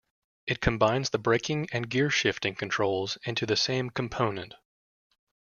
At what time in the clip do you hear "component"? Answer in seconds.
3.91-4.55